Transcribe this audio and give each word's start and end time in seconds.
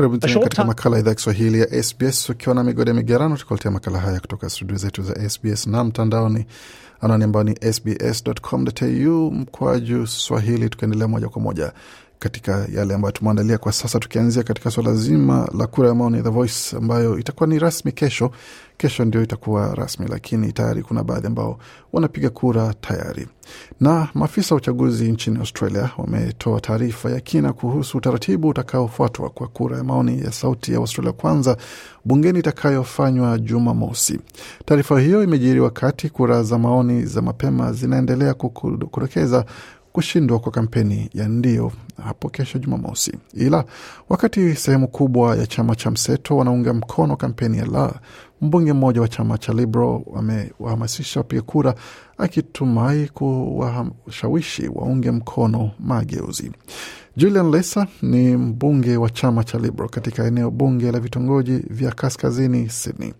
Karibu 0.00 0.18
tena 0.18 0.40
katika 0.40 0.64
makala 0.64 0.96
ya 0.96 1.00
idhaa 1.00 1.10
ya 1.10 1.14
Kiswahili 1.14 1.60
ya 1.60 1.82
SBS 1.82 2.30
ukiwa 2.30 2.54
na 2.54 2.64
migode 2.64 2.92
migerano, 2.92 3.36
tukuletea 3.36 3.70
makala 3.70 3.98
haya 3.98 4.20
kutoka 4.20 4.50
studio 4.50 4.76
zetu 4.76 5.02
za 5.02 5.28
SBS 5.30 5.66
na 5.66 5.84
mtandaoni, 5.84 6.46
anwani 7.00 7.24
ambayo 7.24 7.44
ni 7.44 7.72
sbs.com.au 7.72 9.30
mkwaju 9.30 10.06
swahili, 10.06 10.68
Tukaendelea 10.68 11.08
moja 11.08 11.28
kwa 11.28 11.42
moja 11.42 11.72
katika 12.18 12.66
yale 12.74 12.94
ambayo 12.94 13.12
tumeandalia 13.12 13.58
kwa 13.58 13.72
sasa, 13.72 13.98
tukianzia 13.98 14.42
katika 14.42 14.70
swala 14.70 14.94
zima 14.94 15.48
la 15.58 15.66
kura 15.66 15.88
ya 15.88 15.94
maoni 15.94 16.22
The 16.22 16.28
Voice 16.30 16.76
ambayo 16.76 17.18
itakuwa 17.18 17.46
ni 17.46 17.58
rasmi 17.58 17.92
kesho. 17.92 18.30
Kesho 18.80 19.04
ndio 19.04 19.22
itakuwa 19.22 19.74
rasmi, 19.74 20.06
lakini 20.08 20.52
tayari 20.52 20.82
kuna 20.82 21.04
baadhi 21.04 21.26
ambao 21.26 21.58
wanapiga 21.92 22.30
kura 22.30 22.74
tayari. 22.80 23.28
Na 23.80 24.08
maafisa 24.14 24.54
wa 24.54 24.58
uchaguzi 24.60 25.12
nchini 25.12 25.38
Australia 25.38 25.90
wametoa 25.98 26.60
taarifa 26.60 27.10
ya 27.10 27.20
kina 27.20 27.52
kuhusu 27.52 27.98
utaratibu 27.98 28.48
utakaofuatwa 28.48 29.30
kwa 29.30 29.48
kura 29.48 29.76
ya 29.78 29.84
maoni 29.84 30.20
ya 30.20 30.32
sauti 30.32 30.72
ya 30.72 30.78
Australia 30.78 31.12
kwanza 31.12 31.56
bungeni 32.04 32.38
itakayofanywa 32.38 33.38
Jumamosi. 33.38 34.20
Taarifa 34.64 35.00
hiyo 35.00 35.24
imejiri 35.24 35.60
wakati 35.60 36.08
kura 36.08 36.42
za 36.42 36.58
maoni 36.58 37.04
za 37.06 37.22
mapema 37.22 37.72
zinaendelea 37.72 38.34
kudokeza 38.34 39.44
kushindwa 39.92 40.38
kwa 40.38 40.52
kampeni 40.52 41.10
ya 41.14 41.28
ndio 41.28 41.72
hapo 42.04 42.28
kesho 42.28 42.58
Jumamosi. 42.58 43.12
Ila 43.34 43.64
wakati 44.08 44.54
sehemu 44.54 44.88
kubwa 44.88 45.36
ya 45.36 45.46
chama 45.46 45.76
cha 45.76 45.90
mseto 45.90 46.36
wanaunga 46.36 46.74
mkono 46.74 47.16
kampeni 47.16 47.58
ya 47.58 47.66
la, 47.66 47.94
mbunge 48.40 48.72
mmoja 48.72 49.00
wa 49.00 49.08
chama 49.08 49.38
cha 49.38 49.52
Liberal 49.52 50.00
amewahamasisha 50.16 51.20
wapiga 51.20 51.42
kura 51.42 51.74
akitumai 52.20 53.08
kuwashawishi 53.08 54.68
waunge 54.74 55.10
mkono 55.10 55.70
mageuzi. 55.80 56.52
Julian 57.16 57.50
Lesa 57.50 57.86
ni 58.02 58.36
mbunge 58.36 58.96
wa 58.96 59.10
chama 59.10 59.44
cha 59.44 59.58
Liberal 59.58 59.88
katika 59.90 60.26
eneo 60.26 60.50
bunge 60.50 60.92
la 60.92 61.00
vitongoji 61.00 61.56
vya 61.70 61.90
kaskazini 61.92 62.68
Sydney. 62.68 63.12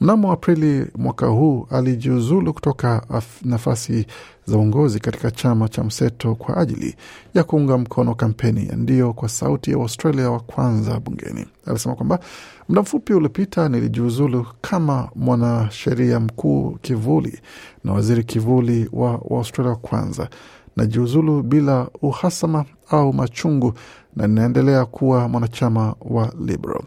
Mnamo 0.00 0.32
Aprili 0.32 0.86
mwaka 0.96 1.26
huu 1.26 1.66
alijiuzulu 1.70 2.54
kutoka 2.54 3.22
nafasi 3.44 4.06
za 4.46 4.56
uongozi 4.56 5.00
katika 5.00 5.30
chama 5.30 5.68
cha 5.68 5.84
mseto 5.84 6.34
kwa 6.34 6.56
ajili 6.56 6.96
ya 7.34 7.44
kuunga 7.44 7.78
mkono 7.78 8.14
kampeni 8.14 8.68
ya 8.68 8.76
ndio 8.76 9.12
kwa 9.12 9.28
sauti 9.28 9.70
ya 9.70 9.76
Australia 9.76 10.30
wa 10.30 10.40
kwanza 10.40 11.00
bungeni. 11.00 11.46
Alisema 11.66 11.94
kwamba 11.94 12.20
muda 12.68 12.82
mfupi 12.82 13.12
uliopita 13.14 13.68
nilijiuzulu 13.68 14.46
kama 14.60 15.08
mwanasheria 15.14 16.20
mkuu 16.20 16.78
kivuli 16.82 17.40
na 17.88 17.94
waziri 17.94 18.24
kivuli 18.24 18.88
wa, 18.92 19.10
wa 19.10 19.38
Australia 19.38 19.70
wa 19.70 19.76
kwanza 19.76 20.28
najiuzulu 20.76 21.42
bila 21.42 21.88
uhasama 22.02 22.64
au 22.90 23.12
machungu 23.12 23.72
na 24.16 24.26
ninaendelea 24.26 24.84
kuwa 24.84 25.28
mwanachama 25.28 25.94
wa 26.00 26.32
Liberal 26.46 26.82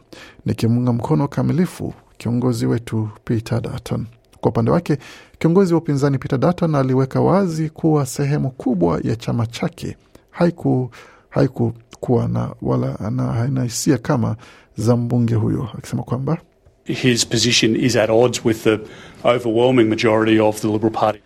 nikimunga 0.45 0.93
mkono 0.93 1.27
kamilifu 1.27 1.93
kiongozi 2.17 2.65
wetu 2.65 3.09
Peter 3.23 3.61
Dutton. 3.61 4.05
Kwa 4.41 4.49
upande 4.51 4.71
wake, 4.71 4.97
kiongozi 5.39 5.73
wa 5.73 5.79
upinzani 5.79 6.17
Peter 6.17 6.39
Dutton 6.39 6.75
aliweka 6.75 7.21
wazi 7.21 7.69
kuwa 7.69 8.05
sehemu 8.05 8.49
kubwa 8.51 8.99
ya 9.03 9.15
chama 9.15 9.47
chake 9.47 9.97
haiku 10.31 10.89
haikukuwa 11.29 12.27
na 12.27 12.49
wala 12.61 12.87
haina 13.33 13.63
hisia 13.63 13.97
kama 13.97 14.35
za 14.77 14.95
mbunge 14.95 15.35
huyo, 15.35 15.67
akisema 15.77 16.03
kwamba 16.03 16.37
his 16.85 17.25
position 17.27 17.75
is 17.75 17.95
at 17.95 18.09
odds 18.09 18.45
with 18.45 18.63
the 18.63 18.79
overwhelming 19.25 19.89
majority 19.89 20.39
of 20.39 20.61
the 20.61 20.67
Liberal 20.67 20.91
Party. 20.93 21.19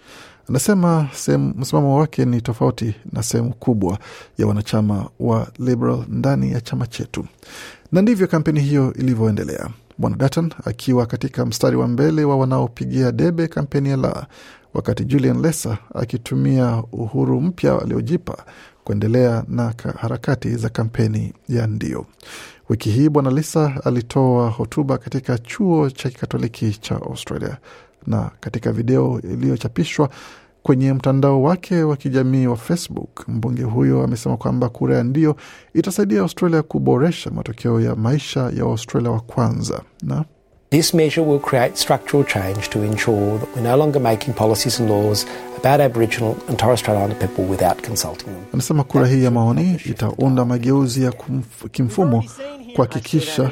Anasema 0.50 1.10
msimamo 1.58 1.98
wake 1.98 2.26
ni 2.26 2.42
tofauti 2.42 2.96
na 3.14 3.24
sehemu 3.24 3.54
kubwa 3.54 4.00
ya 4.38 4.48
wanachama 4.48 5.10
wa 5.20 5.48
Liberal 5.60 6.04
ndani 6.10 6.52
ya 6.52 6.62
chama 6.62 6.88
chetu, 6.88 7.26
na 7.92 8.02
ndivyo 8.02 8.28
kampeni 8.28 8.60
hiyo 8.60 8.94
ilivyoendelea. 8.94 9.70
Bwana 9.98 10.16
Dutton 10.16 10.52
akiwa 10.66 11.06
katika 11.06 11.46
mstari 11.46 11.76
wa 11.76 11.88
mbele 11.88 12.24
wa 12.24 12.38
wanaopigia 12.38 13.12
debe 13.12 13.48
kampeni 13.48 13.90
ya 13.90 13.98
la, 13.98 14.28
wakati 14.74 15.06
Julian 15.06 15.42
Lesa 15.42 15.78
akitumia 15.94 16.84
uhuru 16.92 17.42
mpya 17.42 17.82
aliojipa 17.82 18.38
kuendelea 18.86 19.44
na 19.48 19.74
harakati 20.00 20.56
za 20.56 20.70
kampeni 20.70 21.34
ya 21.50 21.68
ndio. 21.68 22.06
Wiki 22.70 22.90
hii 22.92 23.10
Bwana 23.10 23.32
Lisa 23.32 23.82
alitoa 23.86 24.50
hotuba 24.50 24.98
katika 24.98 25.38
chuo 25.38 25.90
cha 25.90 26.10
kikatoliki 26.10 26.72
cha 26.72 26.96
Australia 26.96 27.58
na 28.08 28.32
katika 28.40 28.72
video 28.72 29.22
iliyochapishwa 29.24 30.10
kwenye 30.64 30.94
mtandao 30.94 31.42
wake 31.44 31.84
wa 31.84 31.98
kijamii 31.98 32.48
wa 32.48 32.58
Facebook, 32.58 33.28
mbunge 33.28 33.64
huyo 33.64 34.04
amesema 34.04 34.38
kwamba 34.38 34.70
kura 34.70 34.98
ya 34.98 35.04
ndio 35.04 35.36
itasaidia 35.74 36.22
Australia 36.22 36.64
kuboresha 36.64 37.32
matokeo 37.32 37.82
ya 37.82 37.96
maisha 37.96 38.40
ya 38.56 38.66
Waustralia 38.66 39.12
wa 39.12 39.20
kwanza 39.20 39.82
na 40.04 40.26
This 40.76 40.94
measure 40.94 41.24
will 41.24 41.40
create 41.40 41.78
structural 41.78 42.26
change 42.26 42.70
to 42.72 42.84
ensure 42.84 43.38
that 43.40 43.56
we're 43.56 43.62
no 43.62 43.78
longer 43.78 43.98
making 43.98 44.34
policies 44.34 44.78
and 44.80 44.90
laws 44.90 45.26
about 45.58 45.80
Aboriginal 45.80 46.38
and 46.50 46.60
Torres 46.60 46.80
Strait 46.80 46.98
Islander 46.98 47.16
people 47.16 47.46
without 47.46 47.82
consulting 47.84 48.34
them. 48.34 48.46
Anasema 48.54 48.84
kura 48.84 49.08
hii 49.08 49.24
ya 49.24 49.32
maoni 49.32 49.80
itaunda 49.86 50.46
mageuzi 50.46 51.04
ya 51.04 51.14
kimfumo 51.72 52.24
kuhakikisha 52.76 53.52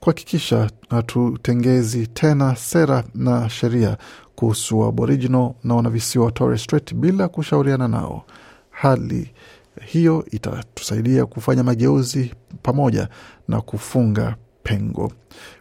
kuhakikisha 0.00 0.70
hatutengezi 0.90 2.06
tena 2.06 2.56
sera 2.56 3.04
na 3.14 3.48
sheria 3.50 3.96
kuhusu 4.34 4.84
Aboriginal 4.84 5.52
na 5.64 5.74
wanavisiwa 5.74 6.24
wa 6.24 6.32
Torres 6.32 6.62
Strait 6.62 6.94
bila 6.94 7.28
kushauriana 7.28 7.88
nao. 7.88 8.24
Hali 8.70 9.30
hiyo 9.86 10.24
itatusaidia 10.30 11.26
kufanya 11.26 11.62
mageuzi 11.64 12.34
pamoja 12.62 13.08
na 13.48 13.60
kufunga 13.60 14.36
pengo. 14.68 15.12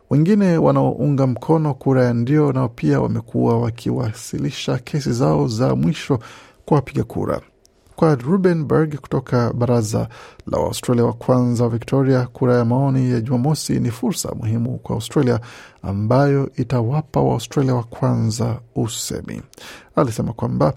Wengine 0.09 0.57
wanaounga 0.57 1.27
mkono 1.27 1.73
kura 1.73 2.05
ya 2.05 2.13
ndio 2.13 2.51
nao 2.53 2.69
pia 2.69 2.99
wamekuwa 3.01 3.59
wakiwasilisha 3.61 4.77
kesi 4.77 5.11
zao 5.13 5.47
za 5.47 5.75
mwisho 5.75 6.19
kwa 6.65 6.75
wapiga 6.75 7.03
kura. 7.03 7.41
Kwa 7.95 8.15
Ruben 8.15 8.63
Berg 8.65 8.95
kutoka 8.95 9.53
baraza 9.53 10.07
la 10.51 10.57
Waustralia 10.59 11.05
wa 11.05 11.13
kwanza 11.13 11.63
wa 11.63 11.69
Victoria, 11.69 12.27
kura 12.33 12.55
ya 12.57 12.65
maoni 12.65 13.11
ya 13.11 13.21
Jumamosi 13.21 13.79
ni 13.79 13.91
fursa 13.91 14.31
muhimu 14.35 14.77
kwa 14.77 14.95
Australia 14.95 15.39
ambayo 15.83 16.49
itawapa 16.55 17.21
Waustralia 17.21 17.75
wa 17.75 17.83
kwanza 17.83 18.59
usemi. 18.75 19.41
Alisema 19.95 20.33
kwamba 20.33 20.73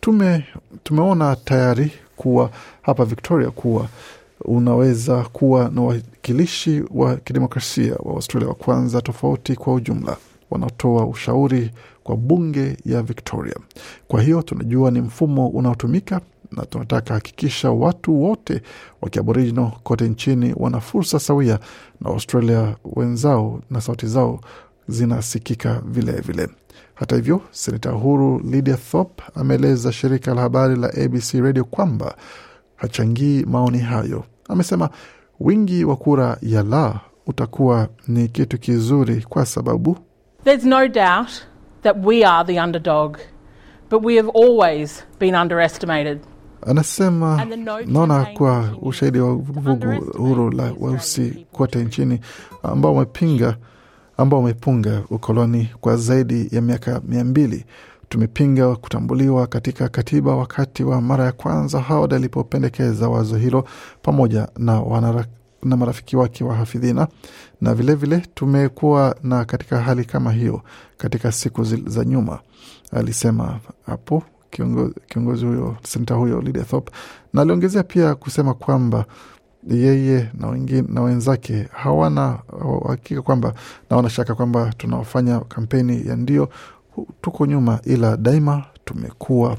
tume, 0.00 0.44
tumeona 0.82 1.36
tayari 1.36 1.92
kuwa 2.16 2.50
hapa 2.82 3.04
Victoria 3.04 3.50
kuwa 3.50 3.88
unaweza 4.44 5.22
kuwa 5.22 5.70
na 5.74 5.80
wawakilishi 5.80 6.82
wa 6.90 7.16
kidemokrasia 7.16 7.94
wa 7.94 8.12
Australia 8.14 8.48
wa 8.48 8.54
kwanza 8.54 9.00
tofauti 9.02 9.56
kwa 9.56 9.74
ujumla 9.74 10.16
wanaotoa 10.50 11.06
ushauri 11.06 11.70
kwa 12.04 12.16
bunge 12.16 12.76
ya 12.86 13.02
Victoria. 13.02 13.54
Kwa 14.08 14.22
hiyo 14.22 14.42
tunajua 14.42 14.90
ni 14.90 15.00
mfumo 15.00 15.48
unaotumika 15.48 16.20
na 16.52 16.66
tunataka 16.66 17.14
hakikisha 17.14 17.70
watu 17.70 18.22
wote 18.22 18.62
wa 19.02 19.10
kiaboriginal 19.10 19.70
kote 19.82 20.08
nchini 20.08 20.54
wana 20.56 20.80
fursa 20.80 21.18
sawia 21.20 21.58
na 22.00 22.10
Australia 22.10 22.76
wenzao 22.84 23.60
na 23.70 23.80
sauti 23.80 24.06
zao 24.06 24.40
zinasikika 24.88 25.82
vilevile 25.86 26.20
vile. 26.42 26.48
Hata 26.94 27.16
hivyo, 27.16 27.40
seneta 27.50 27.90
huru 27.90 28.38
Lydia 28.38 28.76
Thorpe 28.76 29.22
ameeleza 29.34 29.92
shirika 29.92 30.34
la 30.34 30.40
habari 30.40 30.76
la 30.76 30.88
ABC 30.88 31.34
Radio 31.34 31.64
kwamba 31.64 32.14
hachangii 32.76 33.44
maoni 33.44 33.78
hayo. 33.78 34.24
Amesema 34.48 34.90
wingi 35.40 35.84
wa 35.84 35.96
kura 35.96 36.36
ya 36.42 36.62
la 36.62 37.00
utakuwa 37.26 37.88
ni 38.08 38.28
kitu 38.28 38.58
kizuri 38.58 39.26
kwa 39.28 39.46
sababu 39.46 39.98
There's 40.44 40.64
no 40.64 40.88
doubt 40.88 41.30
that 41.82 41.96
we 42.04 42.24
are 42.24 42.54
the 42.54 42.60
underdog, 42.60 43.16
but 43.90 44.04
we 44.04 44.16
have 44.16 44.28
always 44.34 45.04
been 45.20 45.34
underestimated. 45.34 46.18
Anasema 46.66 47.46
naona 47.86 48.24
kwa 48.24 48.64
ushahidi 48.82 49.18
wa 49.18 49.34
vuguvugu 49.34 50.12
huru 50.18 50.50
la 50.50 50.72
weusi 50.80 51.46
kote 51.52 51.78
nchini 51.84 52.20
ambao 52.62 52.94
wamepinga 52.94 53.56
ambao 54.16 54.40
wamepunga 54.40 55.02
ukoloni 55.10 55.70
kwa 55.80 55.96
zaidi 55.96 56.48
ya 56.52 56.60
miaka 56.62 57.00
mia 57.08 57.24
mbili. 57.24 57.64
Tumepinga 58.12 58.76
kutambuliwa 58.76 59.46
katika 59.46 59.88
katiba 59.88 60.36
wakati 60.36 60.84
wa 60.84 61.00
mara 61.00 61.24
ya 61.24 61.32
kwanza 61.32 61.80
Howard 61.80 62.14
alipopendekeza 62.14 63.08
wazo 63.08 63.36
hilo 63.36 63.64
pamoja 64.02 64.48
na 64.58 64.80
wanara, 64.80 65.26
na 65.62 65.76
marafiki 65.76 66.16
wake 66.16 66.44
wa 66.44 66.54
hafidhina. 66.54 67.08
Na 67.60 67.74
vilevile 67.74 68.22
tumekuwa 68.34 69.16
na 69.22 69.44
katika 69.44 69.80
hali 69.80 70.04
kama 70.04 70.32
hiyo 70.32 70.62
katika 70.96 71.32
siku 71.32 71.64
za 71.64 72.04
nyuma, 72.04 72.38
alisema 72.90 73.60
hapo 73.86 74.22
kiongozi, 74.50 74.94
kiongozi 75.08 75.44
huyo 75.46 75.76
senta 75.82 76.14
huyo 76.14 76.40
Lydia 76.40 76.64
Thorpe, 76.64 76.92
na 77.32 77.42
aliongezea 77.42 77.82
pia 77.82 78.14
kusema 78.14 78.54
kwamba 78.54 79.04
yeye 79.68 80.30
na, 80.34 80.48
wengine, 80.48 80.84
na 80.88 81.02
wenzake 81.02 81.68
hawana 81.72 82.38
hakika 82.88 83.22
kwamba 83.22 83.54
na 83.90 83.96
wanashaka 83.96 84.34
kwamba 84.34 84.72
tunaofanya 84.76 85.40
kampeni 85.40 86.06
ya 86.08 86.16
ndio 86.16 86.48
tuko 87.20 87.46
nyuma, 87.46 87.80
ila 87.84 88.16
daima 88.16 88.64
tumekuwa 88.84 89.56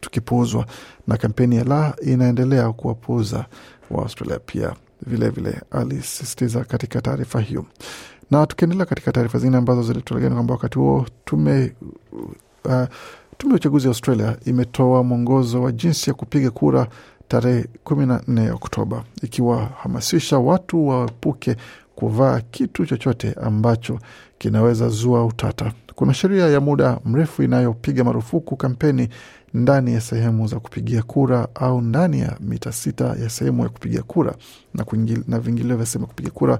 tukipuuzwa 0.00 0.66
na 1.06 1.16
kampeni 1.16 1.56
ya 1.56 1.64
la 1.64 1.94
inaendelea 2.02 2.72
kuwapuuza 2.72 3.46
wa 3.90 4.02
Australia 4.02 4.38
pia 4.38 4.72
vilevile, 5.06 5.60
alisisitiza 5.70 6.64
katika 6.64 7.00
taarifa 7.00 7.40
hiyo. 7.40 7.64
Na 8.30 8.46
tukiendelea 8.46 8.86
katika 8.86 9.12
taarifa 9.12 9.38
zingine 9.38 9.56
ambazo 9.58 9.82
zilitolegea 9.82 10.28
ni 10.28 10.34
kwamba 10.34 10.54
wakati 10.54 10.78
huo 10.78 11.06
tume 11.24 11.72
uh, 12.64 12.84
tume 13.38 13.50
ya 13.52 13.56
uchaguzi 13.56 13.86
ya 13.86 13.90
Australia 13.90 14.36
imetoa 14.44 15.02
mwongozo 15.02 15.62
wa 15.62 15.72
jinsi 15.72 16.10
ya 16.10 16.14
kupiga 16.14 16.50
kura 16.50 16.88
tarehe 17.28 17.64
kumi 17.84 18.06
na 18.06 18.22
nne 18.28 18.50
Oktoba, 18.50 19.04
ikiwahamasisha 19.22 20.38
watu 20.38 20.88
waepuke 20.88 21.56
kuvaa 21.94 22.40
kitu 22.40 22.86
chochote 22.86 23.32
ambacho 23.42 23.98
kinaweza 24.38 24.88
zua 24.88 25.24
utata. 25.24 25.72
Kuna 25.96 26.14
sheria 26.14 26.48
ya 26.48 26.60
muda 26.60 26.98
mrefu 27.04 27.42
inayopiga 27.42 28.04
marufuku 28.04 28.56
kampeni 28.56 29.08
ndani 29.54 29.94
ya 29.94 30.00
sehemu 30.00 30.46
za 30.46 30.60
kupigia 30.60 31.02
kura 31.02 31.48
au 31.54 31.80
ndani 31.80 32.20
ya 32.20 32.36
mita 32.40 32.72
sita 32.72 33.04
ya 33.22 33.30
sehemu 33.30 33.62
ya 33.62 33.68
kupigia 33.68 34.02
kura 34.02 34.34
na, 34.74 34.84
na 35.28 35.38
vingilio 35.40 35.76
vya 35.76 35.86
sehemu 35.86 36.02
ya 36.04 36.08
kupiga 36.08 36.30
kura 36.30 36.58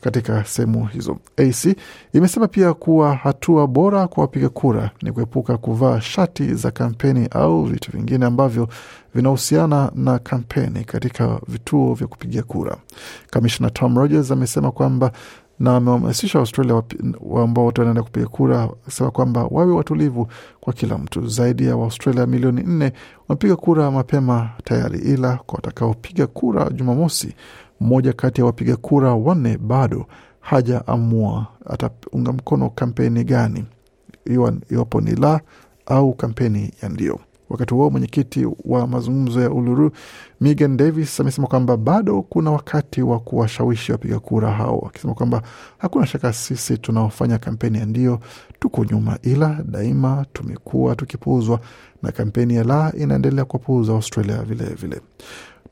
katika 0.00 0.44
sehemu 0.44 0.86
hizo. 0.86 1.18
AC 1.36 1.76
imesema 2.12 2.48
pia 2.48 2.74
kuwa 2.74 3.14
hatua 3.14 3.66
bora 3.66 4.08
kwa 4.08 4.20
wapiga 4.22 4.48
kura 4.48 4.90
ni 5.02 5.12
kuepuka 5.12 5.56
kuvaa 5.56 6.00
shati 6.00 6.54
za 6.54 6.70
kampeni 6.70 7.28
au 7.30 7.64
vitu 7.64 7.92
vingine 7.92 8.26
ambavyo 8.26 8.68
vinahusiana 9.14 9.92
na 9.94 10.18
kampeni 10.18 10.84
katika 10.84 11.40
vituo 11.48 11.94
vya 11.94 12.06
kupigia 12.06 12.42
kura. 12.42 12.76
Kamishna 13.30 13.70
Tom 13.70 13.98
Rogers 13.98 14.30
amesema 14.30 14.70
kwamba 14.70 15.12
na 15.58 15.76
amewahamasisha 15.76 16.38
Australia 16.38 16.82
ambao 17.42 17.64
wote 17.64 17.80
wanaenda 17.80 18.02
kupiga 18.02 18.26
kura, 18.26 18.62
akisema 18.86 19.10
kwamba 19.10 19.44
wawe 19.50 19.72
watulivu 19.74 20.28
kwa 20.60 20.72
kila 20.72 20.98
mtu. 20.98 21.26
Zaidi 21.26 21.66
ya 21.66 21.76
Waaustralia 21.76 22.26
milioni 22.26 22.62
nne 22.62 22.92
wamepiga 23.28 23.56
kura 23.56 23.90
mapema 23.90 24.50
tayari, 24.64 24.98
ila 24.98 25.36
kwa 25.36 25.54
watakaopiga 25.56 26.26
kura 26.26 26.70
Jumamosi, 26.70 27.34
mmoja 27.80 28.12
kati 28.12 28.40
ya 28.40 28.44
wapiga 28.44 28.76
kura 28.76 29.14
wanne 29.14 29.58
bado 29.58 30.06
hajaamua 30.40 31.46
ataunga 31.66 32.32
mkono 32.32 32.70
kampeni 32.70 33.24
gani, 33.24 33.64
iwapo 34.70 35.00
ni 35.00 35.14
la 35.14 35.40
au 35.86 36.14
kampeni 36.14 36.72
ya 36.82 36.88
ndio. 36.88 37.20
Wakati 37.50 37.74
huo 37.74 37.90
mwenyekiti 37.90 38.46
wa 38.64 38.86
mazungumzo 38.86 39.40
ya 39.40 39.50
Uluru 39.50 39.90
Megan 40.40 40.76
Davis 40.76 41.20
amesema 41.20 41.46
kwamba 41.46 41.76
bado 41.76 42.22
kuna 42.22 42.50
wakati 42.50 43.02
wa 43.02 43.20
kuwashawishi 43.20 43.92
wapiga 43.92 44.18
kura 44.18 44.50
hao, 44.50 44.84
akisema 44.88 45.14
kwamba 45.14 45.42
hakuna 45.78 46.06
shaka 46.06 46.32
sisi 46.32 46.78
tunaofanya 46.78 47.38
kampeni 47.38 47.78
ya 47.78 47.86
ndio 47.86 48.20
tuko 48.60 48.84
nyuma, 48.84 49.18
ila 49.22 49.58
daima 49.64 50.26
tumekuwa 50.32 50.96
tukipuuzwa 50.96 51.60
na 52.02 52.12
kampeni 52.12 52.54
ya 52.54 52.64
la 52.64 52.92
inaendelea 52.98 53.44
kuwapuuza 53.44 53.92
Australia 53.92 54.42
vilevile 54.42 54.74
vile. 54.74 55.00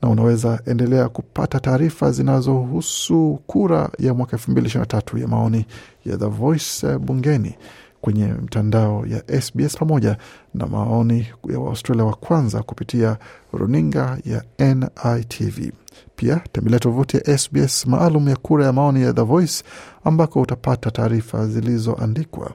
Na 0.01 0.09
unaweza 0.09 0.61
endelea 0.65 1.09
kupata 1.09 1.59
taarifa 1.59 2.11
zinazohusu 2.11 3.39
kura 3.47 3.89
ya 3.99 4.13
mwaka 4.13 4.31
elfu 4.37 4.51
mbili 4.51 4.67
ishirini 4.67 4.81
na 4.81 4.85
tatu 5.01 5.17
ya 5.17 5.27
maoni 5.27 5.65
ya 6.05 6.17
The 6.17 6.25
Voice 6.25 6.97
bungeni 6.97 7.55
kwenye 8.03 8.25
mtandao 8.25 9.05
ya 9.05 9.41
SBS 9.41 9.77
pamoja 9.77 10.17
na 10.53 10.67
maoni 10.67 11.27
ya 11.49 11.59
Waaustralia 11.59 12.03
wa 12.05 12.13
kwanza 12.13 12.63
kupitia 12.63 13.17
runinga 13.53 14.17
ya 14.25 14.43
NITV. 14.75 15.71
Pia 16.15 16.41
tembelea 16.51 16.79
tovuti 16.79 17.17
ya 17.17 17.37
SBS 17.37 17.85
maalum 17.87 18.29
ya 18.29 18.35
kura 18.35 18.65
ya 18.65 18.73
maoni 18.73 19.01
ya 19.01 19.13
The 19.13 19.21
Voice 19.21 19.63
ambako 20.03 20.41
utapata 20.41 20.91
taarifa 20.91 21.47
zilizoandikwa, 21.47 22.51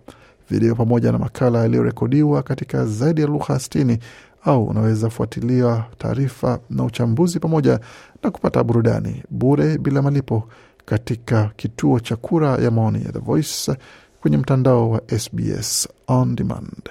video 0.50 0.74
pamoja 0.74 1.12
na 1.12 1.18
makala 1.18 1.58
yaliyorekodiwa 1.58 2.42
katika 2.42 2.86
zaidi 2.86 3.20
ya 3.20 3.26
lugha 3.26 3.58
sitini 3.58 3.98
au 4.44 4.64
unaweza 4.64 5.10
fuatilia 5.10 5.84
taarifa 5.98 6.58
na 6.70 6.84
uchambuzi 6.84 7.40
pamoja 7.40 7.80
na 8.22 8.30
kupata 8.30 8.64
burudani 8.64 9.22
bure 9.30 9.78
bila 9.78 10.02
malipo 10.02 10.48
katika 10.84 11.50
kituo 11.56 12.00
cha 12.00 12.16
kura 12.16 12.48
ya 12.58 12.70
maoni 12.70 13.04
ya 13.04 13.12
The 13.12 13.18
Voice 13.18 13.72
kwenye 14.20 14.36
mtandao 14.36 14.90
wa 14.90 15.02
SBS 15.18 15.88
on 16.08 16.36
demand. 16.36 16.90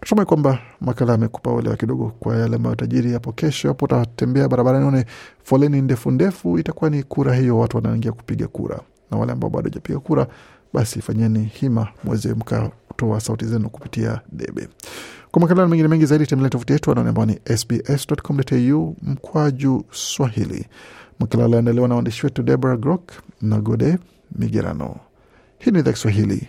Tutumai 0.00 0.26
kwamba 0.26 0.58
makala 0.80 1.14
amekupa 1.14 1.52
uelewa 1.52 1.76
kidogo 1.76 2.12
kwa 2.20 2.36
yale 2.36 2.56
ambayo 2.56 2.76
tajiri 2.76 3.12
hapo. 3.12 3.32
Kesho 3.32 3.68
hapo 3.68 3.84
utatembea 3.84 4.48
barabarani, 4.48 4.86
one 4.86 5.04
foleni 5.44 5.82
ndefu 5.82 6.10
ndefu, 6.10 6.58
itakuwa 6.58 6.90
ni 6.90 7.02
kura 7.02 7.34
hiyo, 7.34 7.58
watu 7.58 7.76
wanaingia 7.76 8.12
kupiga 8.12 8.48
kura, 8.48 8.80
na 9.10 9.18
wale 9.18 9.32
ambao 9.32 9.50
bado 9.50 9.64
hajapiga 9.68 9.98
kura, 9.98 10.26
basi 10.72 11.00
fanyeni 11.02 11.44
hima 11.44 11.88
mweze 12.04 12.34
mkatoa 12.34 13.20
sauti 13.20 13.44
zenu 13.44 13.70
kupitia 13.70 14.20
debe. 14.32 14.68
Kwa 15.30 15.40
makala 15.42 15.68
mengine 15.68 15.88
mengi 15.88 16.06
zaidi 16.06 16.26
tembelea 16.26 16.50
tovuti 16.50 16.72
yetu 16.72 16.90
anaone 16.92 17.08
ambao 17.08 17.26
ni 17.26 17.40
sbs.com.au 17.56 18.96
mkwaju 19.02 19.84
Swahili. 19.90 20.66
Makala 21.20 21.44
aliandaliwa 21.44 21.88
na 21.88 21.94
waandishi 21.94 22.26
wetu 22.26 22.42
Deborah 22.42 22.78
Grok 22.78 23.12
na 23.42 23.60
Gode 23.60 23.98
Migerano. 24.38 24.96
Hii 25.58 25.70
ni 25.70 25.78
idhaa 25.78 25.92
Kiswahili 25.92 26.48